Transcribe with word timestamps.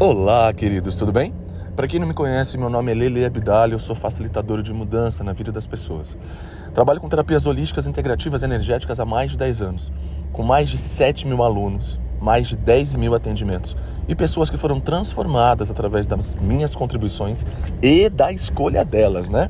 Olá, 0.00 0.52
queridos, 0.52 0.96
tudo 0.96 1.12
bem? 1.12 1.32
Para 1.76 1.86
quem 1.86 2.00
não 2.00 2.08
me 2.08 2.14
conhece, 2.14 2.58
meu 2.58 2.68
nome 2.68 2.90
é 2.90 2.94
Lele 2.96 3.24
Abdal 3.24 3.68
eu 3.68 3.78
sou 3.78 3.94
facilitador 3.94 4.60
de 4.60 4.72
mudança 4.72 5.22
na 5.22 5.32
vida 5.32 5.52
das 5.52 5.68
pessoas. 5.68 6.18
Trabalho 6.74 7.00
com 7.00 7.08
terapias 7.08 7.46
holísticas 7.46 7.86
integrativas 7.86 8.42
energéticas 8.42 8.98
há 8.98 9.04
mais 9.04 9.30
de 9.30 9.38
10 9.38 9.62
anos, 9.62 9.92
com 10.32 10.42
mais 10.42 10.68
de 10.68 10.78
7 10.78 11.28
mil 11.28 11.44
alunos, 11.44 12.00
mais 12.20 12.48
de 12.48 12.56
10 12.56 12.96
mil 12.96 13.14
atendimentos 13.14 13.76
e 14.08 14.16
pessoas 14.16 14.50
que 14.50 14.56
foram 14.56 14.80
transformadas 14.80 15.70
através 15.70 16.08
das 16.08 16.34
minhas 16.34 16.74
contribuições 16.74 17.46
e 17.80 18.08
da 18.08 18.32
escolha 18.32 18.84
delas, 18.84 19.28
né? 19.28 19.48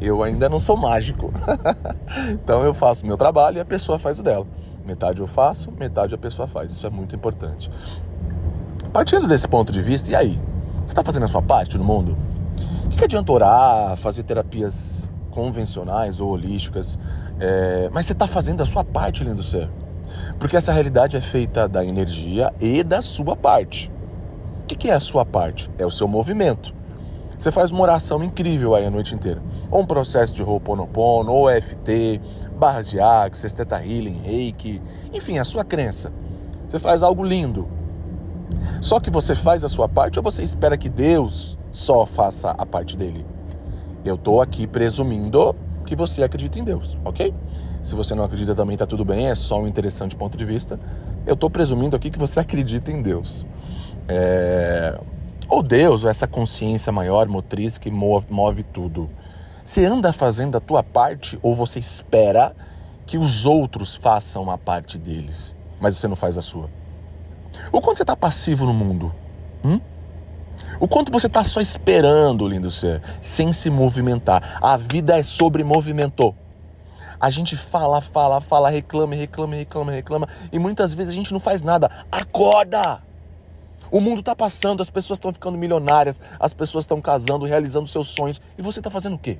Eu 0.00 0.22
ainda 0.22 0.48
não 0.48 0.60
sou 0.60 0.76
mágico, 0.76 1.32
então 2.30 2.62
eu 2.62 2.72
faço 2.72 3.04
meu 3.04 3.16
trabalho 3.16 3.56
e 3.56 3.60
a 3.60 3.64
pessoa 3.64 3.98
faz 3.98 4.20
o 4.20 4.22
dela. 4.22 4.46
Metade 4.86 5.20
eu 5.20 5.26
faço, 5.26 5.70
metade 5.72 6.14
a 6.14 6.18
pessoa 6.18 6.48
faz. 6.48 6.70
Isso 6.70 6.86
é 6.86 6.90
muito 6.90 7.14
importante. 7.14 7.70
Partindo 8.92 9.28
desse 9.28 9.46
ponto 9.46 9.70
de 9.70 9.80
vista, 9.80 10.10
e 10.10 10.16
aí? 10.16 10.40
Você 10.78 10.86
está 10.86 11.04
fazendo 11.04 11.22
a 11.22 11.28
sua 11.28 11.40
parte 11.40 11.78
no 11.78 11.84
mundo? 11.84 12.16
O 12.84 12.88
que, 12.88 12.96
que 12.96 13.04
adianta 13.04 13.30
orar, 13.30 13.96
fazer 13.96 14.24
terapias 14.24 15.08
convencionais 15.30 16.20
ou 16.20 16.30
holísticas, 16.30 16.98
é... 17.38 17.88
mas 17.92 18.06
você 18.06 18.14
está 18.14 18.26
fazendo 18.26 18.64
a 18.64 18.66
sua 18.66 18.82
parte, 18.82 19.22
lindo 19.22 19.44
ser? 19.44 19.70
Porque 20.40 20.56
essa 20.56 20.72
realidade 20.72 21.16
é 21.16 21.20
feita 21.20 21.68
da 21.68 21.84
energia 21.84 22.52
e 22.60 22.82
da 22.82 23.00
sua 23.00 23.36
parte. 23.36 23.92
O 24.64 24.66
que, 24.66 24.74
que 24.74 24.90
é 24.90 24.94
a 24.94 25.00
sua 25.00 25.24
parte? 25.24 25.70
É 25.78 25.86
o 25.86 25.90
seu 25.90 26.08
movimento. 26.08 26.74
Você 27.38 27.52
faz 27.52 27.70
uma 27.70 27.82
oração 27.82 28.24
incrível 28.24 28.74
aí 28.74 28.84
a 28.84 28.90
noite 28.90 29.14
inteira. 29.14 29.40
Ou 29.70 29.82
um 29.82 29.86
processo 29.86 30.34
de 30.34 30.42
Ho'oponopono, 30.42 31.30
ou 31.32 31.48
EFT, 31.48 32.20
barras 32.58 32.90
de 32.90 32.98
Axis, 32.98 33.52
Theta 33.52 33.76
Healing, 33.76 34.20
Reiki, 34.24 34.82
enfim, 35.12 35.38
a 35.38 35.44
sua 35.44 35.64
crença. 35.64 36.12
Você 36.66 36.80
faz 36.80 37.04
algo 37.04 37.24
lindo, 37.24 37.68
só 38.80 38.98
que 38.98 39.10
você 39.10 39.34
faz 39.34 39.64
a 39.64 39.68
sua 39.68 39.88
parte 39.88 40.18
ou 40.18 40.22
você 40.22 40.42
espera 40.42 40.76
que 40.76 40.88
Deus 40.88 41.58
só 41.70 42.06
faça 42.06 42.50
a 42.50 42.64
parte 42.64 42.96
dele? 42.96 43.26
Eu 44.04 44.14
estou 44.14 44.40
aqui 44.40 44.66
presumindo 44.66 45.54
que 45.84 45.94
você 45.94 46.22
acredita 46.22 46.58
em 46.58 46.64
Deus, 46.64 46.98
ok? 47.04 47.34
Se 47.82 47.94
você 47.94 48.14
não 48.14 48.24
acredita 48.24 48.54
também 48.54 48.74
está 48.74 48.86
tudo 48.86 49.04
bem, 49.04 49.28
é 49.28 49.34
só 49.34 49.60
um 49.60 49.66
interessante 49.66 50.14
ponto 50.14 50.36
de 50.36 50.44
vista. 50.44 50.78
Eu 51.26 51.34
estou 51.34 51.50
presumindo 51.50 51.96
aqui 51.96 52.10
que 52.10 52.18
você 52.18 52.40
acredita 52.40 52.90
em 52.90 53.02
Deus. 53.02 53.44
É... 54.08 54.98
Ou 55.48 55.62
Deus, 55.62 56.04
ou 56.04 56.10
essa 56.10 56.26
consciência 56.26 56.92
maior, 56.92 57.26
motriz 57.26 57.76
que 57.76 57.90
move, 57.90 58.26
move 58.30 58.62
tudo. 58.62 59.10
Você 59.64 59.84
anda 59.84 60.12
fazendo 60.12 60.56
a 60.56 60.60
tua 60.60 60.82
parte 60.82 61.38
ou 61.42 61.54
você 61.54 61.78
espera 61.78 62.54
que 63.06 63.18
os 63.18 63.44
outros 63.44 63.96
façam 63.96 64.50
a 64.50 64.56
parte 64.56 64.96
deles, 64.96 65.56
mas 65.80 65.96
você 65.96 66.06
não 66.06 66.16
faz 66.16 66.38
a 66.38 66.42
sua? 66.42 66.70
O 67.72 67.80
quanto 67.80 67.98
você 67.98 68.02
está 68.02 68.16
passivo 68.16 68.66
no 68.66 68.74
mundo? 68.74 69.14
Hum? 69.64 69.80
O 70.78 70.88
quanto 70.88 71.12
você 71.12 71.26
está 71.26 71.44
só 71.44 71.60
esperando, 71.60 72.48
lindo 72.48 72.70
ser, 72.70 73.02
sem 73.20 73.52
se 73.52 73.70
movimentar. 73.70 74.58
A 74.60 74.76
vida 74.76 75.18
é 75.18 75.22
sobre 75.22 75.62
movimento. 75.62 76.34
A 77.20 77.28
gente 77.30 77.56
fala, 77.56 78.00
fala, 78.00 78.40
fala, 78.40 78.70
reclama, 78.70 79.14
reclama, 79.14 79.54
reclama, 79.54 79.92
reclama 79.92 80.28
e 80.50 80.58
muitas 80.58 80.94
vezes 80.94 81.12
a 81.12 81.14
gente 81.14 81.32
não 81.32 81.40
faz 81.40 81.60
nada. 81.62 81.90
Acorda! 82.10 83.02
O 83.90 84.00
mundo 84.00 84.20
está 84.20 84.34
passando, 84.34 84.80
as 84.80 84.88
pessoas 84.88 85.18
estão 85.18 85.32
ficando 85.32 85.58
milionárias, 85.58 86.20
as 86.38 86.54
pessoas 86.54 86.84
estão 86.84 87.00
casando, 87.00 87.44
realizando 87.44 87.86
seus 87.86 88.08
sonhos 88.08 88.40
e 88.56 88.62
você 88.62 88.80
está 88.80 88.88
fazendo 88.88 89.16
o 89.16 89.18
quê? 89.18 89.38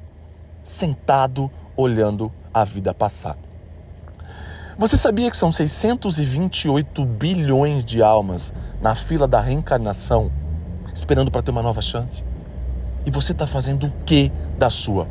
Sentado 0.62 1.50
olhando 1.76 2.30
a 2.52 2.64
vida 2.64 2.92
passar. 2.92 3.38
Você 4.80 4.96
sabia 4.96 5.30
que 5.30 5.36
são 5.36 5.52
628 5.52 7.04
bilhões 7.04 7.84
de 7.84 8.02
almas 8.02 8.50
na 8.80 8.94
fila 8.94 9.28
da 9.28 9.38
reencarnação, 9.38 10.32
esperando 10.94 11.30
para 11.30 11.42
ter 11.42 11.50
uma 11.50 11.62
nova 11.62 11.82
chance? 11.82 12.24
E 13.04 13.10
você 13.10 13.32
está 13.32 13.46
fazendo 13.46 13.88
o 13.88 13.92
que 14.06 14.32
da 14.58 14.70
sua? 14.70 15.06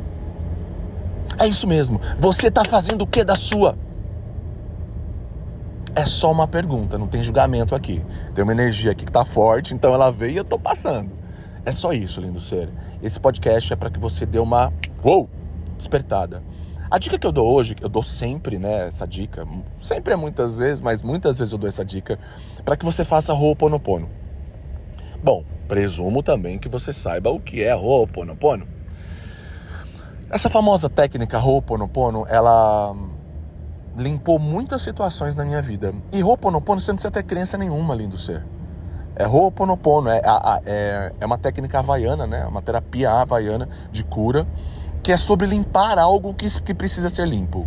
É 1.38 1.46
isso 1.46 1.68
mesmo. 1.68 2.00
Você 2.18 2.48
está 2.48 2.64
fazendo 2.64 3.02
o 3.02 3.06
que 3.06 3.22
da 3.22 3.36
sua? 3.36 3.78
É 5.94 6.04
só 6.04 6.32
uma 6.32 6.48
pergunta, 6.48 6.98
não 6.98 7.06
tem 7.06 7.22
julgamento 7.22 7.72
aqui. 7.72 8.04
Tem 8.34 8.42
uma 8.42 8.52
energia 8.52 8.90
aqui 8.90 9.04
que 9.04 9.10
está 9.10 9.24
forte, 9.24 9.72
então 9.72 9.94
ela 9.94 10.10
veio 10.10 10.32
e 10.32 10.36
eu 10.38 10.42
estou 10.42 10.58
passando. 10.58 11.12
É 11.64 11.70
só 11.70 11.92
isso, 11.92 12.20
lindo 12.20 12.40
ser. 12.40 12.68
Esse 13.00 13.20
podcast 13.20 13.72
é 13.72 13.76
para 13.76 13.88
que 13.88 14.00
você 14.00 14.26
dê 14.26 14.40
uma 14.40 14.72
uou, 15.04 15.30
despertada. 15.76 16.42
A 16.90 16.98
dica 16.98 17.16
que 17.16 17.24
eu 17.24 17.30
dou 17.30 17.46
hoje, 17.54 17.76
eu 17.80 17.88
dou 17.88 18.02
sempre, 18.02 18.58
né, 18.58 18.88
essa 18.88 19.06
dica, 19.06 19.46
sempre 19.80 20.12
é 20.12 20.16
muitas 20.16 20.58
vezes, 20.58 20.80
mas 20.80 21.04
muitas 21.04 21.38
vezes 21.38 21.52
eu 21.52 21.58
dou 21.58 21.68
essa 21.68 21.84
dica 21.84 22.18
para 22.64 22.76
que 22.76 22.84
você 22.84 23.04
faça 23.04 23.32
Ho'oponopono. 23.32 24.08
Bom, 25.22 25.44
presumo 25.68 26.20
também 26.20 26.58
que 26.58 26.68
você 26.68 26.92
saiba 26.92 27.30
o 27.30 27.38
que 27.38 27.62
é 27.62 27.76
Ho'oponopono. 27.76 28.66
Essa 30.28 30.50
famosa 30.50 30.90
técnica 30.90 31.38
Ho'oponopono, 31.38 32.26
ela 32.28 32.92
limpou 33.96 34.40
muitas 34.40 34.82
situações 34.82 35.36
na 35.36 35.44
minha 35.44 35.62
vida. 35.62 35.94
E 36.10 36.24
Ho'oponopono 36.24 36.80
você 36.80 36.90
não 36.90 36.96
precisa 36.96 37.12
ter 37.12 37.22
crença 37.22 37.56
nenhuma, 37.56 37.94
lindo 37.94 38.18
ser. 38.18 38.44
É 39.14 39.28
Ho'oponopono, 39.28 40.08
é, 40.08 40.20
é, 40.64 41.12
é 41.20 41.26
uma 41.26 41.38
técnica 41.38 41.78
havaiana, 41.78 42.26
né? 42.26 42.44
Uma 42.46 42.60
terapia 42.60 43.12
havaiana 43.12 43.68
de 43.92 44.02
cura 44.02 44.44
que 45.02 45.12
é 45.12 45.16
sobre 45.16 45.46
limpar 45.46 45.98
algo 45.98 46.34
que, 46.34 46.48
que 46.62 46.74
precisa 46.74 47.10
ser 47.10 47.26
limpo. 47.26 47.66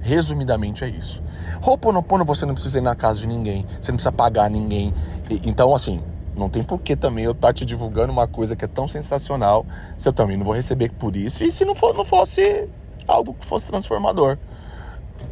Resumidamente 0.00 0.84
é 0.84 0.88
isso. 0.88 1.22
Ho'oponopono 1.64 2.24
você 2.24 2.44
não 2.44 2.54
precisa 2.54 2.78
ir 2.78 2.82
na 2.82 2.94
casa 2.94 3.20
de 3.20 3.26
ninguém, 3.26 3.66
você 3.80 3.92
não 3.92 3.96
precisa 3.96 4.12
pagar 4.12 4.50
ninguém. 4.50 4.92
E, 5.30 5.48
então, 5.48 5.74
assim, 5.74 6.02
não 6.36 6.48
tem 6.48 6.62
porquê 6.62 6.96
também 6.96 7.24
eu 7.24 7.32
estar 7.32 7.48
tá 7.48 7.52
te 7.52 7.64
divulgando 7.64 8.12
uma 8.12 8.26
coisa 8.26 8.56
que 8.56 8.64
é 8.64 8.68
tão 8.68 8.88
sensacional 8.88 9.64
se 9.96 10.08
eu 10.08 10.12
também 10.12 10.36
não 10.36 10.44
vou 10.44 10.54
receber 10.54 10.90
por 10.90 11.16
isso. 11.16 11.44
E 11.44 11.52
se 11.52 11.64
não, 11.64 11.74
for, 11.74 11.94
não 11.94 12.04
fosse 12.04 12.68
algo 13.06 13.34
que 13.34 13.44
fosse 13.44 13.66
transformador. 13.66 14.38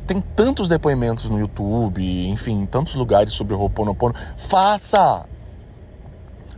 Tem 0.06 0.20
tantos 0.20 0.68
depoimentos 0.68 1.30
no 1.30 1.38
YouTube, 1.38 2.28
enfim, 2.28 2.62
em 2.62 2.66
tantos 2.66 2.94
lugares 2.94 3.32
sobre 3.32 3.54
o 3.54 3.60
Ho'oponopono. 3.60 4.14
Faça! 4.36 5.26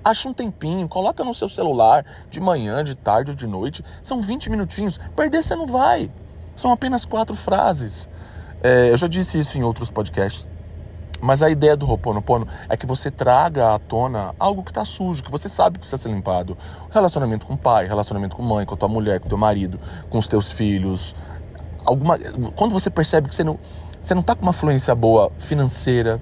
Acha 0.05 0.29
um 0.29 0.33
tempinho, 0.33 0.89
coloca 0.89 1.23
no 1.23 1.33
seu 1.33 1.49
celular 1.49 2.05
de 2.29 2.41
manhã, 2.41 2.83
de 2.83 2.95
tarde 2.95 3.31
ou 3.31 3.37
de 3.37 3.47
noite. 3.47 3.85
São 4.03 4.21
20 4.21 4.51
minutinhos. 4.51 4.99
Perder 5.15 5.45
você 5.45 5.55
não 5.55 5.67
vai. 5.67 6.11
São 6.57 6.73
apenas 6.73 7.05
quatro 7.05 7.37
frases. 7.37 8.09
É, 8.63 8.91
eu 8.91 8.97
já 8.97 9.07
disse 9.07 9.39
isso 9.39 9.57
em 9.57 9.63
outros 9.63 9.91
podcasts. 9.91 10.51
Mas 11.21 11.41
a 11.41 11.49
ideia 11.49 11.77
do 11.77 11.89
Ho'oponopono 11.89 12.49
é 12.69 12.77
que 12.77 12.85
você 12.85 13.09
traga 13.09 13.75
à 13.75 13.79
tona 13.79 14.35
algo 14.41 14.65
que 14.65 14.73
está 14.73 14.85
sujo, 14.85 15.23
que 15.23 15.31
você 15.31 15.49
sabe 15.49 15.75
que 15.75 15.83
precisa 15.83 16.03
ser 16.03 16.09
limpado. 16.09 16.59
Relacionamento 16.91 17.47
com 17.47 17.55
o 17.55 17.59
pai, 17.59 17.87
relacionamento 17.87 18.35
com 18.35 18.43
a 18.43 18.47
mãe, 18.47 18.67
com 18.67 18.75
a 18.75 18.77
tua 18.77 18.89
mulher, 18.89 19.21
com 19.21 19.27
o 19.27 19.29
teu 19.29 19.39
marido, 19.39 19.79
com 20.11 20.19
os 20.19 20.27
teus 20.27 20.51
filhos. 20.51 21.15
Alguma... 21.85 22.19
Quando 22.57 22.73
você 22.73 22.91
percebe 22.91 23.29
que 23.29 23.37
você 23.37 23.45
não, 23.45 23.57
você 24.01 24.17
não 24.17 24.23
tá 24.23 24.35
com 24.35 24.43
uma 24.43 24.53
fluência 24.53 24.93
boa 24.97 25.31
financeira, 25.39 26.21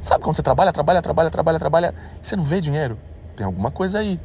sabe 0.00 0.24
quando 0.24 0.36
você 0.36 0.42
trabalha, 0.42 0.72
trabalha, 0.72 1.02
trabalha, 1.02 1.30
trabalha, 1.30 1.58
trabalha, 1.58 1.94
e 2.22 2.26
você 2.26 2.34
não 2.34 2.44
vê 2.44 2.58
dinheiro? 2.58 2.98
Tem 3.38 3.46
alguma 3.46 3.70
coisa 3.70 4.00
aí. 4.00 4.20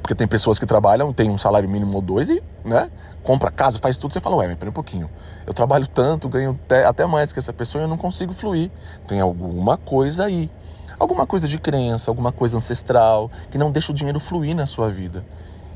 Porque 0.00 0.14
tem 0.14 0.26
pessoas 0.26 0.58
que 0.58 0.64
trabalham, 0.64 1.12
tem 1.12 1.28
um 1.28 1.36
salário 1.36 1.68
mínimo 1.68 1.96
ou 1.96 2.00
dois 2.00 2.28
e, 2.28 2.40
né, 2.64 2.88
compra 3.24 3.50
casa, 3.50 3.78
faz 3.80 3.98
tudo, 3.98 4.12
você 4.12 4.20
fala, 4.20 4.36
ué, 4.36 4.54
pera 4.54 4.70
um 4.70 4.72
pouquinho. 4.72 5.10
Eu 5.44 5.52
trabalho 5.52 5.86
tanto, 5.88 6.28
ganho 6.28 6.58
até 6.86 7.04
mais 7.04 7.32
que 7.32 7.40
essa 7.40 7.52
pessoa 7.52 7.82
e 7.82 7.84
eu 7.84 7.88
não 7.88 7.96
consigo 7.96 8.32
fluir. 8.32 8.70
Tem 9.08 9.20
alguma 9.20 9.76
coisa 9.76 10.24
aí. 10.24 10.48
Alguma 10.98 11.26
coisa 11.26 11.48
de 11.48 11.58
crença, 11.58 12.10
alguma 12.10 12.30
coisa 12.30 12.56
ancestral, 12.56 13.30
que 13.50 13.58
não 13.58 13.72
deixa 13.72 13.90
o 13.90 13.94
dinheiro 13.94 14.20
fluir 14.20 14.54
na 14.54 14.66
sua 14.66 14.88
vida. 14.88 15.24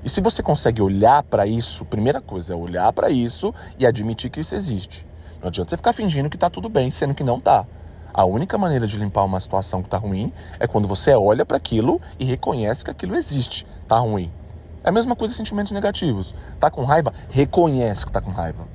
E 0.04 0.08
se 0.08 0.20
você 0.20 0.42
consegue 0.42 0.80
olhar 0.80 1.22
para 1.22 1.46
isso, 1.46 1.84
primeira 1.84 2.20
coisa 2.20 2.52
é 2.52 2.56
olhar 2.56 2.92
para 2.92 3.10
isso 3.10 3.52
e 3.78 3.86
admitir 3.86 4.30
que 4.30 4.40
isso 4.40 4.54
existe. 4.54 5.06
Não 5.40 5.48
adianta 5.48 5.70
você 5.70 5.76
ficar 5.76 5.92
fingindo 5.92 6.30
que 6.30 6.38
tá 6.38 6.48
tudo 6.48 6.68
bem, 6.68 6.90
sendo 6.90 7.14
que 7.14 7.24
não 7.24 7.40
tá. 7.40 7.66
A 8.16 8.24
única 8.24 8.56
maneira 8.56 8.86
de 8.86 8.96
limpar 8.96 9.24
uma 9.24 9.40
situação 9.40 9.82
que 9.82 9.88
está 9.88 9.98
ruim 9.98 10.32
é 10.60 10.68
quando 10.68 10.86
você 10.86 11.12
olha 11.12 11.44
para 11.44 11.56
aquilo 11.56 12.00
e 12.16 12.24
reconhece 12.24 12.84
que 12.84 12.90
aquilo 12.92 13.16
existe, 13.16 13.66
tá 13.88 13.98
ruim. 13.98 14.30
É 14.84 14.90
a 14.90 14.92
mesma 14.92 15.16
coisa 15.16 15.34
sentimentos 15.34 15.72
negativos. 15.72 16.32
Tá 16.60 16.70
com 16.70 16.84
raiva? 16.84 17.12
Reconhece 17.28 18.06
que 18.06 18.12
tá 18.12 18.20
com 18.20 18.30
raiva. 18.30 18.68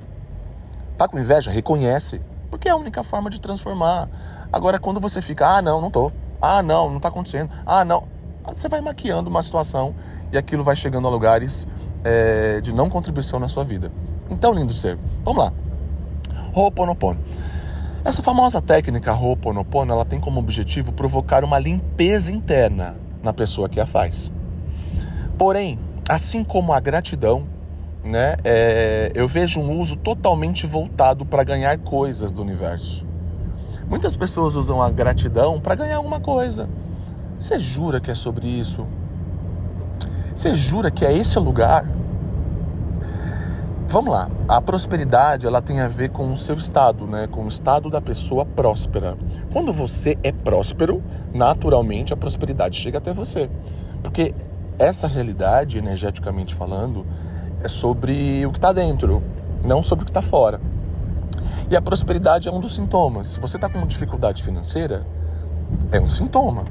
Tá 0.98 1.08
com 1.08 1.18
inveja? 1.18 1.50
Reconhece. 1.50 2.20
Porque 2.50 2.68
é 2.68 2.72
a 2.72 2.76
única 2.76 3.02
forma 3.02 3.30
de 3.30 3.40
transformar. 3.40 4.10
Agora, 4.52 4.78
quando 4.78 5.00
você 5.00 5.22
fica, 5.22 5.46
ah, 5.46 5.62
não, 5.62 5.80
não 5.80 5.90
tô. 5.90 6.12
Ah, 6.42 6.62
não, 6.62 6.90
não 6.90 7.00
tá 7.00 7.08
acontecendo. 7.08 7.50
Ah, 7.64 7.82
não. 7.82 8.08
Você 8.46 8.68
vai 8.68 8.82
maquiando 8.82 9.30
uma 9.30 9.42
situação 9.42 9.94
e 10.30 10.36
aquilo 10.36 10.62
vai 10.62 10.76
chegando 10.76 11.06
a 11.06 11.10
lugares 11.10 11.66
é, 12.04 12.60
de 12.60 12.74
não 12.74 12.90
contribuição 12.90 13.40
na 13.40 13.48
sua 13.48 13.64
vida. 13.64 13.90
Então, 14.28 14.52
lindo 14.52 14.74
ser, 14.74 14.98
vamos 15.24 15.44
lá. 15.44 15.52
Ho'oponopono. 16.52 17.20
Essa 18.02 18.22
famosa 18.22 18.62
técnica 18.62 19.12
Ho'oponopono, 19.12 19.92
ela 19.92 20.06
tem 20.06 20.18
como 20.18 20.40
objetivo 20.40 20.90
provocar 20.90 21.44
uma 21.44 21.58
limpeza 21.58 22.32
interna 22.32 22.96
na 23.22 23.30
pessoa 23.30 23.68
que 23.68 23.78
a 23.78 23.84
faz. 23.84 24.32
Porém, 25.36 25.78
assim 26.08 26.42
como 26.42 26.72
a 26.72 26.80
gratidão, 26.80 27.44
né, 28.02 28.36
é, 28.42 29.12
eu 29.14 29.28
vejo 29.28 29.60
um 29.60 29.78
uso 29.78 29.96
totalmente 29.96 30.66
voltado 30.66 31.26
para 31.26 31.44
ganhar 31.44 31.78
coisas 31.78 32.32
do 32.32 32.40
universo. 32.40 33.06
Muitas 33.86 34.16
pessoas 34.16 34.54
usam 34.54 34.80
a 34.80 34.88
gratidão 34.88 35.60
para 35.60 35.74
ganhar 35.74 35.96
alguma 35.96 36.20
coisa. 36.20 36.70
Você 37.38 37.60
jura 37.60 38.00
que 38.00 38.10
é 38.10 38.14
sobre 38.14 38.46
isso? 38.46 38.86
Você 40.34 40.54
jura 40.54 40.90
que 40.90 41.04
é 41.04 41.12
esse 41.12 41.38
lugar? 41.38 41.84
Vamos 43.90 44.12
lá. 44.12 44.30
A 44.46 44.60
prosperidade, 44.60 45.48
ela 45.48 45.60
tem 45.60 45.80
a 45.80 45.88
ver 45.88 46.10
com 46.10 46.32
o 46.32 46.36
seu 46.36 46.54
estado, 46.54 47.08
né? 47.08 47.26
Com 47.26 47.44
o 47.44 47.48
estado 47.48 47.90
da 47.90 48.00
pessoa 48.00 48.46
próspera. 48.46 49.18
Quando 49.52 49.72
você 49.72 50.16
é 50.22 50.30
próspero, 50.30 51.02
naturalmente 51.34 52.12
a 52.12 52.16
prosperidade 52.16 52.78
chega 52.78 52.98
até 52.98 53.12
você. 53.12 53.50
Porque 54.00 54.32
essa 54.78 55.08
realidade, 55.08 55.76
energeticamente 55.76 56.54
falando, 56.54 57.04
é 57.60 57.66
sobre 57.66 58.46
o 58.46 58.52
que 58.52 58.58
está 58.58 58.72
dentro, 58.72 59.24
não 59.64 59.82
sobre 59.82 60.04
o 60.04 60.06
que 60.06 60.10
está 60.12 60.22
fora. 60.22 60.60
E 61.68 61.74
a 61.76 61.82
prosperidade 61.82 62.46
é 62.46 62.52
um 62.52 62.60
dos 62.60 62.76
sintomas. 62.76 63.30
Se 63.30 63.40
você 63.40 63.56
está 63.56 63.68
com 63.68 63.84
dificuldade 63.84 64.44
financeira, 64.44 65.04
é 65.90 65.98
um 65.98 66.08
sintoma. 66.08 66.62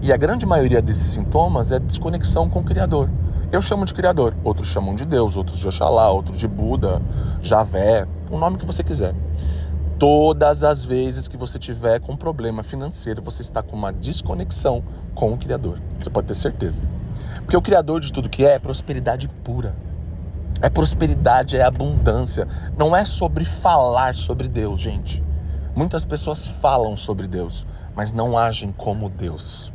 E 0.00 0.12
a 0.12 0.16
grande 0.16 0.44
maioria 0.44 0.82
desses 0.82 1.06
sintomas 1.06 1.70
é 1.70 1.78
desconexão 1.78 2.50
com 2.50 2.58
o 2.58 2.64
Criador. 2.64 3.08
Eu 3.52 3.60
chamo 3.60 3.84
de 3.84 3.92
Criador, 3.92 4.34
outros 4.42 4.68
chamam 4.68 4.94
de 4.94 5.04
Deus, 5.04 5.36
outros 5.36 5.58
de 5.58 5.68
Oxalá, 5.68 6.10
outros 6.10 6.38
de 6.38 6.48
Buda, 6.48 7.02
Javé, 7.42 8.08
o 8.30 8.38
nome 8.38 8.56
que 8.56 8.64
você 8.64 8.82
quiser. 8.82 9.14
Todas 9.98 10.62
as 10.62 10.86
vezes 10.86 11.28
que 11.28 11.36
você 11.36 11.58
tiver 11.58 12.00
com 12.00 12.16
problema 12.16 12.62
financeiro, 12.62 13.20
você 13.20 13.42
está 13.42 13.62
com 13.62 13.76
uma 13.76 13.92
desconexão 13.92 14.82
com 15.14 15.34
o 15.34 15.36
Criador. 15.36 15.78
Você 16.00 16.08
pode 16.08 16.28
ter 16.28 16.34
certeza. 16.34 16.80
Porque 17.42 17.54
o 17.54 17.60
Criador 17.60 18.00
de 18.00 18.10
tudo 18.10 18.30
que 18.30 18.42
é 18.42 18.54
é 18.54 18.58
prosperidade 18.58 19.28
pura. 19.28 19.76
É 20.62 20.70
prosperidade, 20.70 21.54
é 21.54 21.62
abundância. 21.62 22.48
Não 22.74 22.96
é 22.96 23.04
sobre 23.04 23.44
falar 23.44 24.14
sobre 24.14 24.48
Deus, 24.48 24.80
gente. 24.80 25.22
Muitas 25.76 26.06
pessoas 26.06 26.46
falam 26.46 26.96
sobre 26.96 27.28
Deus, 27.28 27.66
mas 27.94 28.12
não 28.12 28.38
agem 28.38 28.72
como 28.72 29.10
Deus. 29.10 29.70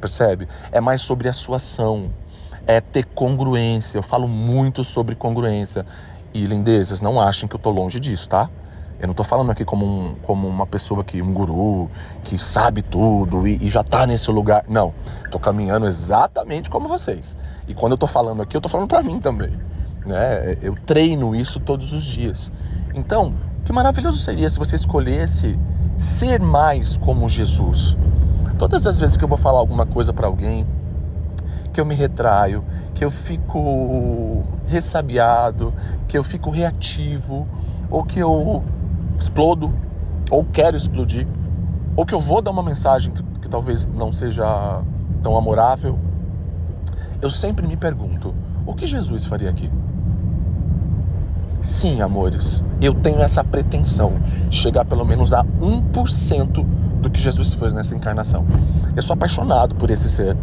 Percebe? 0.00 0.46
É 0.70 0.80
mais 0.80 1.02
sobre 1.02 1.28
a 1.28 1.32
sua 1.32 1.56
ação 1.56 2.12
é 2.68 2.82
ter 2.82 3.06
congruência. 3.06 3.96
Eu 3.96 4.02
falo 4.02 4.28
muito 4.28 4.84
sobre 4.84 5.14
congruência. 5.14 5.86
E 6.34 6.44
lindezas, 6.44 7.00
não 7.00 7.18
achem 7.18 7.48
que 7.48 7.56
eu 7.56 7.58
tô 7.58 7.70
longe 7.70 7.98
disso, 7.98 8.28
tá? 8.28 8.50
Eu 9.00 9.06
não 9.06 9.14
tô 9.14 9.24
falando 9.24 9.50
aqui 9.50 9.64
como, 9.64 9.86
um, 9.86 10.14
como 10.22 10.46
uma 10.46 10.66
pessoa 10.66 11.02
que, 11.02 11.22
um 11.22 11.32
guru, 11.32 11.90
que 12.24 12.36
sabe 12.36 12.82
tudo 12.82 13.48
e, 13.48 13.56
e, 13.62 13.70
já 13.70 13.82
tá 13.82 14.06
nesse 14.06 14.30
lugar. 14.30 14.64
Não. 14.68 14.92
Tô 15.30 15.38
caminhando 15.38 15.86
exatamente 15.86 16.68
como 16.68 16.86
vocês. 16.86 17.36
E 17.66 17.72
quando 17.72 17.92
eu 17.92 17.98
tô 17.98 18.06
falando 18.06 18.42
aqui, 18.42 18.56
eu 18.56 18.60
tô 18.60 18.68
falando 18.68 18.88
para 18.88 19.02
mim 19.02 19.18
também. 19.18 19.58
Né? 20.04 20.58
Eu 20.60 20.76
treino 20.84 21.34
isso 21.34 21.58
todos 21.58 21.92
os 21.92 22.04
dias. 22.04 22.52
Então, 22.94 23.34
que 23.64 23.72
maravilhoso 23.72 24.18
seria 24.18 24.50
se 24.50 24.58
você 24.58 24.76
escolhesse 24.76 25.58
ser 25.96 26.42
mais 26.42 26.98
como 26.98 27.28
Jesus. 27.28 27.96
Todas 28.58 28.86
as 28.86 29.00
vezes 29.00 29.16
que 29.16 29.24
eu 29.24 29.28
vou 29.28 29.38
falar 29.38 29.60
alguma 29.60 29.86
coisa 29.86 30.12
para 30.12 30.26
alguém, 30.26 30.66
que 31.78 31.80
eu 31.80 31.86
me 31.86 31.94
retraio, 31.94 32.64
que 32.92 33.04
eu 33.04 33.10
fico 33.10 34.42
ressabiado, 34.66 35.72
que 36.08 36.18
eu 36.18 36.24
fico 36.24 36.50
reativo, 36.50 37.46
ou 37.88 38.02
que 38.02 38.18
eu 38.18 38.64
explodo, 39.16 39.72
ou 40.28 40.44
quero 40.44 40.76
explodir, 40.76 41.24
ou 41.94 42.04
que 42.04 42.12
eu 42.12 42.18
vou 42.18 42.42
dar 42.42 42.50
uma 42.50 42.64
mensagem 42.64 43.12
que, 43.12 43.22
que 43.22 43.48
talvez 43.48 43.86
não 43.86 44.12
seja 44.12 44.82
tão 45.22 45.36
amorável, 45.36 45.96
eu 47.22 47.30
sempre 47.30 47.64
me 47.64 47.76
pergunto: 47.76 48.34
o 48.66 48.74
que 48.74 48.84
Jesus 48.84 49.24
faria 49.24 49.48
aqui? 49.48 49.70
Sim, 51.60 52.00
amores, 52.00 52.64
eu 52.82 52.92
tenho 52.92 53.20
essa 53.20 53.44
pretensão 53.44 54.14
de 54.48 54.56
chegar 54.56 54.84
pelo 54.84 55.04
menos 55.04 55.32
a 55.32 55.44
1% 55.44 56.66
do 57.00 57.08
que 57.08 57.20
Jesus 57.20 57.54
fez 57.54 57.72
nessa 57.72 57.94
encarnação. 57.94 58.44
Eu 58.96 59.02
sou 59.02 59.14
apaixonado 59.14 59.76
por 59.76 59.92
esse 59.92 60.08
ser 60.08 60.36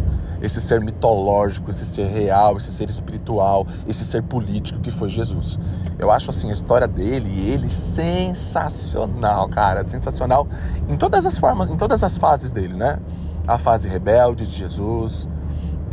esse 0.45 0.61
ser 0.61 0.79
mitológico, 0.81 1.69
esse 1.69 1.85
ser 1.85 2.07
real, 2.07 2.57
esse 2.57 2.71
ser 2.71 2.89
espiritual, 2.89 3.65
esse 3.87 4.05
ser 4.05 4.23
político 4.23 4.79
que 4.79 4.91
foi 4.91 5.09
Jesus. 5.09 5.59
Eu 5.97 6.11
acho 6.11 6.29
assim 6.29 6.49
a 6.49 6.53
história 6.53 6.87
dele 6.87 7.49
ele 7.49 7.69
sensacional, 7.69 9.49
cara, 9.49 9.83
sensacional 9.83 10.47
em 10.87 10.95
todas 10.95 11.25
as 11.25 11.37
formas, 11.37 11.69
em 11.69 11.77
todas 11.77 12.03
as 12.03 12.17
fases 12.17 12.51
dele, 12.51 12.75
né? 12.75 12.99
A 13.47 13.57
fase 13.57 13.87
rebelde 13.87 14.45
de 14.45 14.55
Jesus. 14.55 15.27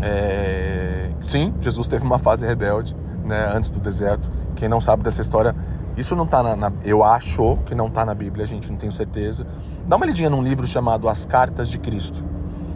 É... 0.02 1.10
Sim, 1.20 1.54
Jesus 1.60 1.88
teve 1.88 2.04
uma 2.04 2.18
fase 2.18 2.46
rebelde, 2.46 2.96
né? 3.24 3.52
Antes 3.54 3.70
do 3.70 3.80
deserto. 3.80 4.30
Quem 4.54 4.68
não 4.68 4.80
sabe 4.80 5.02
dessa 5.02 5.22
história, 5.22 5.54
isso 5.96 6.14
não 6.14 6.26
tá 6.26 6.42
na, 6.42 6.56
na, 6.56 6.72
eu 6.84 7.02
acho 7.02 7.56
que 7.66 7.74
não 7.74 7.90
tá 7.90 8.04
na 8.04 8.14
Bíblia, 8.14 8.46
gente 8.46 8.70
não 8.70 8.78
tem 8.78 8.90
certeza. 8.90 9.46
Dá 9.86 9.96
uma 9.96 10.06
lidinha 10.06 10.30
num 10.30 10.42
livro 10.42 10.66
chamado 10.66 11.08
As 11.08 11.24
Cartas 11.24 11.68
de 11.68 11.78
Cristo. 11.78 12.24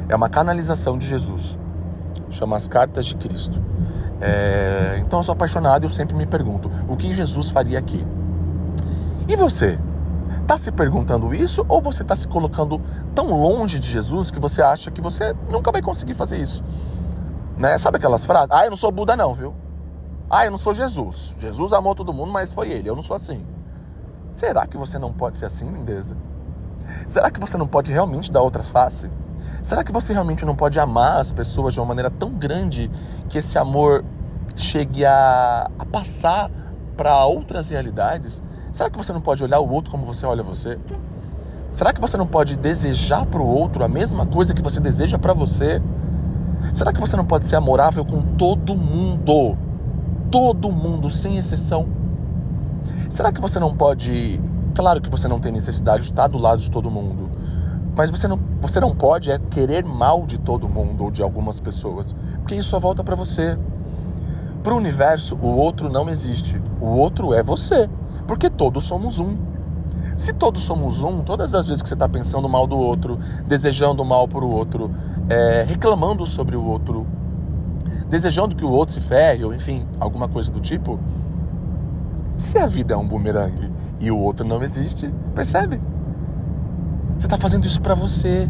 É 0.09 0.15
uma 0.15 0.29
canalização 0.29 0.97
de 0.97 1.07
Jesus 1.07 1.59
chama 2.37 2.57
As 2.57 2.69
Cartas 2.69 3.07
de 3.07 3.17
Cristo. 3.17 3.63
É, 4.21 5.01
então 5.05 5.19
eu 5.19 5.23
sou 5.23 5.33
apaixonado 5.33 5.85
e 5.85 5.87
eu 5.87 5.91
sempre 5.91 6.15
me 6.15 6.27
pergunto: 6.27 6.71
o 6.89 6.97
que 6.97 7.13
Jesus 7.13 7.51
faria 7.51 7.79
aqui? 7.79 8.07
E 9.29 9.37
você? 9.37 9.79
Está 10.43 10.57
se 10.57 10.71
perguntando 10.71 11.35
isso 11.35 11.67
ou 11.69 11.83
você 11.83 12.03
está 12.03 12.15
se 12.15 12.29
colocando 12.29 12.81
tão 13.15 13.35
longe 13.35 13.81
de 13.81 13.91
Jesus 13.91 14.31
que 14.31 14.39
você 14.39 14.63
acha 14.63 14.93
que 14.93 15.01
você 15.01 15.35
nunca 15.51 15.73
vai 15.73 15.83
conseguir 15.83 16.15
fazer 16.15 16.39
isso? 16.39 16.63
Né? 17.59 17.77
Sabe 17.79 17.97
aquelas 17.97 18.25
frases? 18.25 18.51
Ah, 18.53 18.65
eu 18.65 18.71
não 18.71 18.77
sou 18.77 18.93
Buda, 18.93 19.17
não, 19.17 19.35
viu? 19.35 19.53
Ah, 20.31 20.45
eu 20.45 20.53
não 20.53 20.59
sou 20.59 20.73
Jesus. 20.73 21.35
Jesus 21.41 21.73
amou 21.73 21.97
todo 21.97 22.13
mundo, 22.13 22.33
mas 22.33 22.53
foi 22.53 22.71
ele. 22.71 22.89
Eu 22.89 22.95
não 22.95 23.03
sou 23.03 23.17
assim. 23.17 23.45
Será 24.31 24.67
que 24.67 24.77
você 24.77 24.99
não 24.99 25.13
pode 25.13 25.39
ser 25.39 25.47
assim, 25.47 25.69
lindeza? 25.69 26.17
Será 27.07 27.31
que 27.31 27.41
você 27.41 27.57
não 27.57 27.67
pode 27.67 27.91
realmente 27.91 28.31
dar 28.31 28.43
outra 28.43 28.63
face? 28.63 29.11
Será 29.63 29.83
que 29.83 29.93
você 29.93 30.13
realmente 30.13 30.45
não 30.45 30.55
pode 30.55 30.79
amar 30.79 31.21
as 31.21 31.33
pessoas 31.33 31.75
de 31.75 31.81
uma 31.81 31.87
maneira 31.87 32.11
tão 32.11 32.31
grande 32.31 32.91
que 33.29 33.39
esse 33.39 33.59
amor 33.59 34.05
chegue 34.55 35.05
a, 35.05 35.71
a 35.79 35.85
passar 35.85 36.51
para 36.97 37.25
outras 37.27 37.69
realidades? 37.69 38.43
Será 38.73 38.91
que 38.91 38.97
você 38.97 39.13
não 39.13 39.21
pode 39.21 39.43
olhar 39.43 39.59
o 39.59 39.69
outro 39.69 39.91
como 39.91 40.07
você 40.07 40.25
olha 40.27 40.43
você? 40.43 40.79
Será 41.71 41.93
que 41.93 42.01
você 42.01 42.17
não 42.17 42.27
pode 42.27 42.57
desejar 42.57 43.27
para 43.27 43.41
o 43.41 43.47
outro 43.47 43.85
a 43.85 43.89
mesma 43.89 44.25
coisa 44.25 44.55
que 44.55 44.63
você 44.63 44.81
deseja 44.81 45.19
para 45.19 45.33
você? 45.33 45.83
Será 46.73 46.93
que 46.93 47.01
você 47.01 47.17
não 47.17 47.25
pode 47.25 47.47
ser 47.47 47.57
amorável 47.57 48.05
com 48.05 48.23
todo 48.23 48.75
mundo? 48.75 49.59
Todo 50.31 50.73
mundo, 50.73 51.11
sem 51.11 51.39
exceção. 51.39 51.89
Será 53.09 53.33
que 53.33 53.41
você 53.41 53.59
não 53.59 53.75
pode. 53.75 54.41
Claro 54.75 55.01
que 55.01 55.09
você 55.09 55.27
não 55.29 55.41
tem 55.41 55.53
necessidade 55.53 56.05
de 56.05 56.11
estar 56.11 56.27
do 56.29 56.39
lado 56.39 56.61
de 56.61 56.71
todo 56.71 56.91
mundo, 56.91 57.31
mas 57.97 58.11
você 58.11 58.29
não, 58.29 58.39
você 58.61 58.79
não 58.79 58.95
pode 58.95 59.31
é 59.31 59.39
querer 59.39 59.83
mal 59.83 60.27
de 60.27 60.39
todo 60.39 60.69
mundo 60.69 61.05
ou 61.05 61.11
de 61.11 61.23
algumas 61.23 61.59
pessoas, 61.59 62.15
porque 62.39 62.55
isso 62.55 62.69
só 62.69 62.79
volta 62.79 63.03
para 63.03 63.17
você. 63.17 63.59
Para 64.63 64.75
o 64.75 64.77
universo, 64.77 65.37
o 65.37 65.57
outro 65.57 65.89
não 65.89 66.11
existe. 66.11 66.61
O 66.79 66.87
outro 66.87 67.33
é 67.33 67.43
você, 67.43 67.89
porque 68.27 68.51
todos 68.51 68.85
somos 68.85 69.19
um. 69.19 69.39
Se 70.15 70.33
todos 70.33 70.63
somos 70.63 71.03
um, 71.03 71.23
todas 71.23 71.55
as 71.55 71.69
vezes 71.69 71.81
que 71.81 71.89
você 71.89 71.95
está 71.95 72.09
pensando 72.09 72.49
mal 72.49 72.67
do 72.67 72.79
outro, 72.79 73.19
desejando 73.47 74.05
mal 74.05 74.29
para 74.29 74.45
o 74.45 74.51
outro, 74.51 74.91
é, 75.31 75.65
reclamando 75.67 76.27
sobre 76.27 76.57
o 76.57 76.65
outro, 76.65 77.07
desejando 78.11 78.55
que 78.55 78.65
o 78.65 78.71
outro 78.71 78.95
se 78.95 79.01
ferre, 79.01 79.45
ou 79.45 79.55
enfim, 79.55 79.87
alguma 79.99 80.29
coisa 80.29 80.51
do 80.51 80.61
tipo, 80.61 80.99
se 82.37 82.59
a 82.59 82.67
vida 82.67 82.95
é 82.95 82.97
um 82.97 83.07
bumerangue 83.07 83.71
e 84.01 84.11
o 84.11 84.19
outro 84.19 84.47
não 84.47 84.63
existe, 84.63 85.13
percebe? 85.35 85.81
Você 87.19 87.27
está 87.27 87.39
fazendo 87.39 87.67
isso 87.67 87.81
para 87.81 87.95
você. 87.95 88.49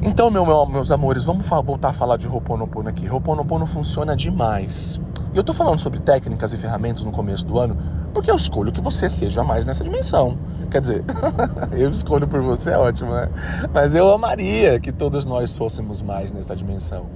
Então, 0.00 0.30
meu, 0.30 0.44
meu, 0.44 0.66
meus 0.66 0.90
amores, 0.90 1.24
vamos 1.24 1.48
voltar 1.48 1.90
a 1.90 1.92
falar 1.92 2.16
de 2.16 2.26
Ho'oponopono 2.26 2.88
aqui. 2.88 3.08
Ho'oponopono 3.08 3.66
funciona 3.66 4.16
demais. 4.16 5.00
E 5.32 5.36
eu 5.36 5.44
tô 5.44 5.52
falando 5.52 5.78
sobre 5.78 6.00
técnicas 6.00 6.52
e 6.52 6.56
ferramentas 6.56 7.04
no 7.04 7.12
começo 7.12 7.46
do 7.46 7.58
ano 7.58 7.76
porque 8.12 8.30
eu 8.30 8.36
escolho 8.36 8.70
que 8.70 8.80
você 8.80 9.08
seja 9.08 9.42
mais 9.42 9.64
nessa 9.64 9.82
dimensão. 9.82 10.38
Quer 10.70 10.80
dizer, 10.80 11.04
eu 11.72 11.90
escolho 11.90 12.26
por 12.28 12.42
você, 12.42 12.70
é 12.70 12.78
ótimo, 12.78 13.10
né? 13.12 13.28
Mas 13.72 13.94
eu 13.94 14.10
amaria 14.10 14.78
que 14.78 14.92
todos 14.92 15.24
nós 15.24 15.56
fôssemos 15.56 16.02
mais 16.02 16.32
nessa 16.32 16.54
dimensão. 16.54 17.06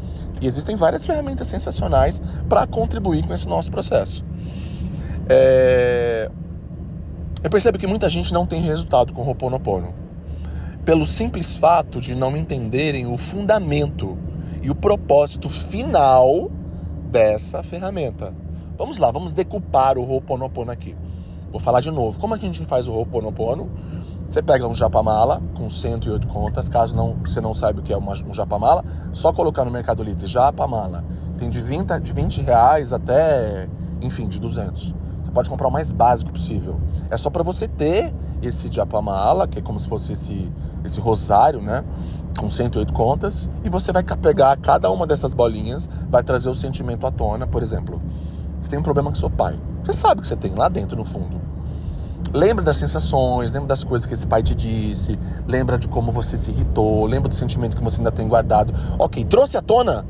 E 0.41 0.47
existem 0.47 0.77
várias 0.77 1.05
ferramentas 1.07 1.49
sensacionais 1.49 2.21
para 2.49 2.67
contribuir 2.67 3.27
com 3.27 3.35
esse 3.35 3.49
nosso 3.49 3.71
processo. 3.71 4.25
É... 5.29 6.31
Eu 7.47 7.51
percebo 7.51 7.79
que 7.79 7.87
muita 7.87 8.11
gente 8.11 8.35
não 8.35 8.45
tem 8.45 8.61
resultado 8.61 9.13
com 9.13 9.23
Ho'oponopono, 9.23 9.95
pelo 10.85 11.07
simples 11.07 11.57
fato 11.57 12.01
de 12.01 12.13
não 12.13 12.37
entenderem 12.37 13.07
o 13.07 13.17
fundamento 13.17 14.19
e 14.61 14.69
o 14.69 14.75
propósito 14.75 15.49
final 15.49 16.51
dessa 17.09 17.63
ferramenta. 17.63 18.35
Vamos 18.77 18.99
lá, 18.99 19.13
vamos 19.13 19.33
decupar 19.33 19.97
o 19.97 20.03
Ho'oponopono 20.03 20.73
aqui. 20.73 20.97
Vou 21.53 21.61
falar 21.61 21.81
de 21.81 21.89
novo. 21.89 22.19
Como 22.19 22.35
é 22.35 22.39
que 22.39 22.45
a 22.45 22.53
gente 22.53 22.65
faz 22.65 22.89
o 22.89 22.93
Ho'oponopono? 22.93 23.71
Você 24.29 24.43
pega 24.43 24.67
um 24.67 24.75
japamala 24.75 25.41
com 25.55 25.71
108 25.71 26.27
contas, 26.27 26.69
caso 26.69 26.97
não, 26.97 27.15
você 27.25 27.41
não 27.41 27.55
saiba 27.55 27.79
o 27.79 27.83
que 27.85 27.93
é 27.93 27.97
uma, 27.97 28.11
um 28.29 28.35
japamala, 28.35 28.85
só 29.13 29.33
colocar 29.33 29.65
no 29.65 29.71
Mercado 29.71 30.03
Livre 30.03 30.27
japamala. 30.27 31.05
Tem 31.39 31.49
de 31.49 31.61
20, 31.61 32.01
de 32.01 32.13
20 32.13 32.41
reais 32.41 32.93
até, 32.93 33.69
enfim, 34.01 34.27
de 34.27 34.41
200. 34.41 34.96
Pode 35.37 35.51
comprar 35.51 35.69
o 35.69 35.71
mais 35.71 35.93
básico 35.93 36.33
possível 36.33 36.81
É 37.11 37.17
só 37.19 37.29
para 37.29 37.43
você 37.43 37.69
ter 37.69 38.11
esse 38.41 38.73
Japamala, 38.73 39.47
que 39.47 39.59
é 39.59 39.63
como 39.63 39.79
se 39.79 39.87
fosse 39.87 40.15
esse, 40.15 40.51
esse 40.83 40.99
rosário, 40.99 41.61
né? 41.61 41.85
Com 42.39 42.49
108 42.49 42.91
contas, 42.95 43.51
e 43.63 43.69
você 43.69 43.93
vai 43.93 44.03
pegar 44.03 44.57
cada 44.57 44.91
uma 44.91 45.07
dessas 45.07 45.35
bolinhas, 45.35 45.91
vai 46.09 46.23
trazer 46.23 46.49
o 46.49 46.55
sentimento 46.55 47.07
à 47.07 47.11
tona. 47.11 47.47
Por 47.47 47.63
exemplo, 47.63 48.01
você 48.59 48.71
tem 48.71 48.79
um 48.79 48.83
problema 48.83 49.11
com 49.11 49.17
seu 49.17 49.29
pai. 49.29 49.61
Você 49.85 49.93
sabe 49.93 50.23
que 50.23 50.27
você 50.27 50.37
tem 50.37 50.55
lá 50.55 50.71
dentro, 50.71 50.97
no 50.97 51.05
fundo. 51.05 51.39
Lembra 52.33 52.65
das 52.65 52.79
sensações, 52.79 53.53
lembra 53.53 53.69
das 53.69 53.85
coisas 53.85 54.07
que 54.07 54.15
esse 54.15 54.27
pai 54.27 54.43
te 54.43 54.55
disse, 54.55 55.19
lembra 55.47 55.79
de 55.79 55.87
como 55.87 56.13
você 56.13 56.39
se 56.39 56.51
irritou, 56.51 57.05
lembra 57.05 57.29
do 57.29 57.35
sentimento 57.35 57.77
que 57.77 57.85
você 57.85 58.01
ainda 58.01 58.13
tem 58.13 58.27
guardado. 58.27 58.73
Ok, 58.99 59.23
trouxe 59.27 59.59
à 59.59 59.61
tona, 59.63 60.07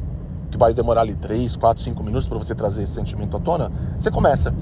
que 0.52 0.56
vai 0.56 0.73
demorar 0.73 1.00
ali 1.00 1.16
3, 1.16 1.56
4, 1.56 1.83
5 1.83 2.02
minutos 2.04 2.28
para 2.28 2.38
você 2.38 2.54
trazer 2.54 2.85
esse 2.85 2.92
sentimento 2.92 3.37
à 3.37 3.40
tona. 3.40 3.73
Você 3.99 4.09
começa. 4.11 4.54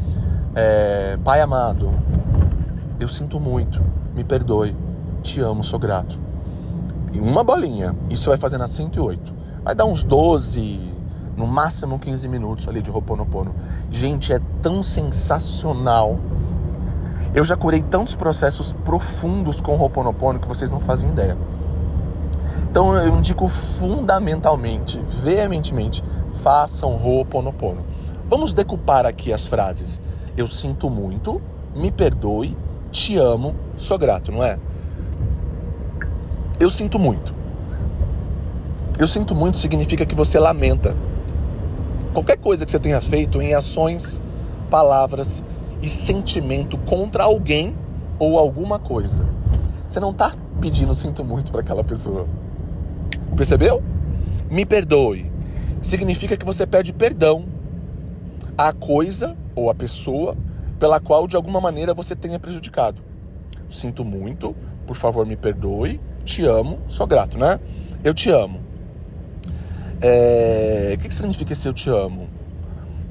É, 0.55 1.19
pai 1.25 1.41
amado, 1.41 1.93
eu 3.01 3.09
sinto 3.09 3.41
muito, 3.41 3.83
me 4.15 4.23
perdoe, 4.23 4.77
te 5.23 5.41
amo, 5.41 5.65
sou 5.65 5.79
grato. 5.79 6.19
E 7.13 7.19
uma 7.19 7.43
bolinha, 7.43 7.95
isso 8.11 8.29
vai 8.29 8.39
fazer 8.39 8.59
na 8.59 8.69
108. 8.69 9.35
Vai 9.63 9.75
dar 9.75 9.85
uns 9.85 10.03
12, 10.03 10.81
no 11.37 11.47
máximo 11.47 11.99
15 11.99 12.29
minutos 12.29 12.69
ali 12.69 12.83
de 12.83 12.91
Roponopono. 12.91 13.55
Gente, 13.91 14.33
é 14.33 14.41
tão 14.63 14.83
sensacional 14.83 16.19
eu 17.35 17.43
já 17.43 17.57
curei 17.57 17.83
tantos 17.83 18.15
processos 18.15 18.73
profundos 18.73 19.61
com 19.61 19.77
o 19.77 19.81
Ho'oponopono 19.81 20.39
que 20.39 20.47
vocês 20.47 20.71
não 20.71 20.79
fazem 20.79 21.11
ideia. 21.11 21.37
Então 22.71 22.95
eu 22.95 23.19
indico 23.19 23.49
fundamentalmente, 23.49 25.03
veementemente, 25.21 26.05
façam 26.45 26.95
Ho'oponopono. 26.95 27.85
Vamos 28.31 28.53
decupar 28.53 29.05
aqui 29.05 29.33
as 29.33 29.47
frases. 29.47 30.01
Eu 30.37 30.49
sinto 30.49 30.91
muito, 30.91 31.41
me 31.77 31.93
perdoe, 31.93 32.57
te 32.91 33.17
amo, 33.17 33.55
sou 33.77 33.97
grato, 33.97 34.33
não 34.33 34.43
é? 34.43 34.59
Eu 36.59 36.71
sinto 36.71 36.99
muito. 36.99 37.35
Eu 38.99 39.07
sinto 39.07 39.35
muito 39.35 39.59
significa 39.59 40.05
que 40.05 40.15
você 40.15 40.39
lamenta. 40.39 40.97
Qualquer 42.13 42.37
coisa 42.37 42.65
que 42.65 42.71
você 42.71 42.79
tenha 42.79 43.01
feito 43.01 43.41
em 43.41 43.55
ações, 43.55 44.23
palavras, 44.71 45.45
e 45.83 45.89
sentimento 45.89 46.79
contra 46.79 47.25
alguém 47.25 47.77
ou 48.19 48.39
alguma 48.39 48.79
coisa. 48.79 49.25
Você 49.87 50.01
não 50.01 50.11
está 50.11 50.33
pedindo 50.61 50.95
sinto 50.95 51.25
muito 51.25 51.53
para 51.53 51.61
aquela 51.61 51.85
pessoa. 51.85 52.27
Percebeu? 53.37 53.83
Me 54.51 54.65
perdoe. 54.65 55.31
Significa 55.83 56.37
que 56.37 56.45
você 56.45 56.67
pede 56.67 56.93
perdão 56.93 57.45
à 58.57 58.73
coisa 58.73 59.37
ou 59.55 59.71
à 59.71 59.75
pessoa 59.75 60.37
pela 60.79 61.01
qual 61.01 61.27
de 61.27 61.37
alguma 61.37 61.61
maneira 61.61 61.95
você 61.95 62.15
tenha 62.17 62.39
prejudicado. 62.39 63.01
Sinto 63.71 64.05
muito, 64.05 64.55
por 64.87 64.97
favor 64.97 65.25
me 65.25 65.37
perdoe, 65.37 66.01
te 66.25 66.45
amo, 66.45 66.79
sou 66.87 67.07
grato, 67.07 67.39
né? 67.39 67.59
Eu 68.03 68.13
te 68.13 68.31
amo. 68.31 68.61
É... 70.01 70.95
O 70.97 70.99
que 70.99 71.15
significa 71.15 71.53
esse 71.53 71.67
eu 71.67 71.73
te 71.73 71.89
amo? 71.89 72.29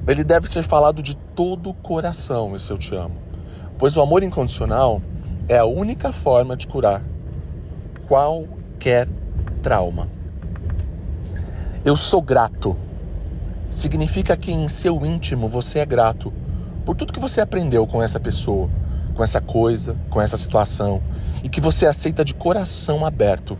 ele 0.06 0.22
deve 0.22 0.48
ser 0.48 0.62
falado 0.62 1.02
de 1.02 1.16
todo 1.16 1.70
o 1.70 1.74
coração, 1.74 2.54
esse 2.54 2.70
eu 2.70 2.76
te 2.76 2.94
amo. 2.94 3.14
Pois 3.78 3.96
o 3.96 4.02
amor 4.02 4.22
incondicional 4.22 5.00
é 5.48 5.56
a 5.56 5.64
única 5.64 6.12
forma 6.12 6.56
de 6.56 6.66
curar 6.66 7.02
qualquer 8.06 9.08
trauma. 9.62 10.08
Eu 11.84 11.96
sou 11.96 12.20
grato. 12.20 12.76
Significa 13.74 14.36
que 14.36 14.52
em 14.52 14.68
seu 14.68 15.04
íntimo 15.04 15.48
você 15.48 15.80
é 15.80 15.84
grato 15.84 16.32
por 16.86 16.94
tudo 16.94 17.12
que 17.12 17.18
você 17.18 17.40
aprendeu 17.40 17.84
com 17.88 18.00
essa 18.00 18.20
pessoa, 18.20 18.70
com 19.16 19.24
essa 19.24 19.40
coisa, 19.40 19.96
com 20.08 20.22
essa 20.22 20.36
situação 20.36 21.02
e 21.42 21.48
que 21.48 21.60
você 21.60 21.84
aceita 21.84 22.24
de 22.24 22.34
coração 22.34 23.04
aberto. 23.04 23.58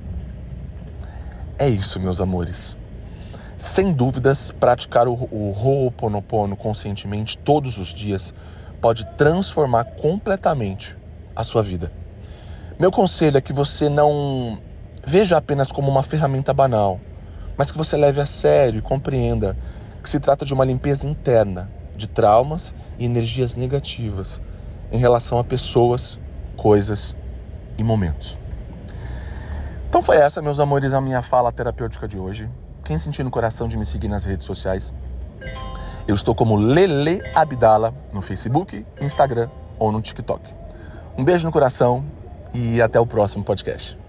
É 1.58 1.68
isso, 1.68 1.98
meus 1.98 2.20
amores. 2.20 2.76
Sem 3.56 3.92
dúvidas, 3.92 4.52
praticar 4.52 5.08
o, 5.08 5.14
o 5.14 5.50
Ho'oponopono 5.50 6.54
conscientemente 6.54 7.36
todos 7.36 7.76
os 7.76 7.92
dias 7.92 8.32
pode 8.80 9.04
transformar 9.16 9.82
completamente 9.82 10.96
a 11.34 11.42
sua 11.42 11.60
vida. 11.60 11.90
Meu 12.78 12.92
conselho 12.92 13.36
é 13.36 13.40
que 13.40 13.52
você 13.52 13.88
não 13.88 14.62
veja 15.04 15.36
apenas 15.36 15.72
como 15.72 15.90
uma 15.90 16.04
ferramenta 16.04 16.54
banal, 16.54 17.00
mas 17.56 17.72
que 17.72 17.76
você 17.76 17.96
leve 17.96 18.20
a 18.20 18.26
sério 18.26 18.78
e 18.78 18.82
compreenda 18.82 19.56
que 20.04 20.10
se 20.10 20.20
trata 20.20 20.44
de 20.44 20.52
uma 20.52 20.66
limpeza 20.66 21.08
interna 21.08 21.70
de 21.96 22.06
traumas 22.06 22.74
e 22.98 23.06
energias 23.06 23.54
negativas 23.54 24.40
em 24.92 24.98
relação 24.98 25.38
a 25.38 25.42
pessoas, 25.42 26.20
coisas 26.56 27.16
e 27.78 27.82
momentos. 27.82 28.38
Então 29.88 30.02
foi 30.02 30.16
essa, 30.16 30.42
meus 30.42 30.60
amores, 30.60 30.92
a 30.92 31.00
minha 31.00 31.22
fala 31.22 31.50
terapêutica 31.50 32.06
de 32.06 32.18
hoje. 32.18 32.50
Quem 32.84 32.98
sentir 32.98 33.22
no 33.22 33.30
coração 33.30 33.66
de 33.66 33.78
me 33.78 33.86
seguir 33.86 34.08
nas 34.08 34.26
redes 34.26 34.46
sociais, 34.46 34.92
eu 36.06 36.14
estou 36.14 36.34
como 36.34 36.54
Lele 36.54 37.22
Abdala 37.34 37.94
no 38.12 38.20
Facebook, 38.20 38.84
Instagram 39.00 39.48
ou 39.78 39.90
no 39.90 40.02
TikTok. 40.02 40.52
Um 41.16 41.24
beijo 41.24 41.46
no 41.46 41.52
coração 41.52 42.04
e 42.52 42.82
até 42.82 43.00
o 43.00 43.06
próximo 43.06 43.42
podcast. 43.42 44.03